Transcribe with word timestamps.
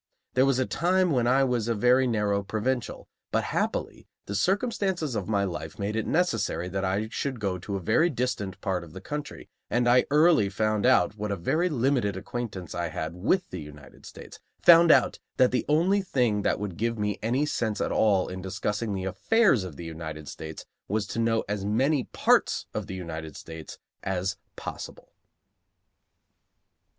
There 0.33 0.47
was 0.47 0.57
a 0.57 0.65
time 0.65 1.11
when 1.11 1.27
I 1.27 1.43
was 1.43 1.67
a 1.67 1.75
very 1.75 2.07
narrow 2.07 2.41
provincial, 2.41 3.07
but 3.29 3.43
happily 3.43 4.07
the 4.25 4.33
circumstances 4.33 5.13
of 5.13 5.27
my 5.27 5.43
life 5.43 5.77
made 5.77 5.95
it 5.95 6.07
necessary 6.07 6.67
that 6.69 6.83
I 6.83 7.07
should 7.11 7.39
go 7.39 7.59
to 7.59 7.75
a 7.75 7.79
very 7.79 8.09
distant 8.09 8.59
part 8.61 8.83
of 8.83 8.93
the 8.93 8.99
country, 8.99 9.47
and 9.69 9.87
I 9.87 10.05
early 10.09 10.49
found 10.49 10.87
out 10.87 11.17
what 11.17 11.29
a 11.29 11.35
very 11.35 11.69
limited 11.69 12.17
acquaintance 12.17 12.73
I 12.73 12.87
had 12.87 13.13
with 13.13 13.51
the 13.51 13.61
United 13.61 14.07
States, 14.07 14.39
found 14.63 14.89
out 14.91 15.19
that 15.37 15.51
the 15.51 15.67
only 15.69 16.01
thing 16.01 16.41
that 16.41 16.59
would 16.59 16.77
give 16.77 16.97
me 16.97 17.19
any 17.21 17.45
sense 17.45 17.79
at 17.79 17.91
all 17.91 18.27
in 18.27 18.41
discussing 18.41 18.95
the 18.95 19.05
affairs 19.05 19.63
of 19.63 19.75
the 19.75 19.85
United 19.85 20.27
States 20.27 20.65
was 20.87 21.05
to 21.05 21.19
know 21.19 21.43
as 21.47 21.63
many 21.63 22.05
parts 22.05 22.65
of 22.73 22.87
the 22.87 22.95
United 22.95 23.35
States 23.37 23.77
as 24.01 24.35
possible. 24.55 25.09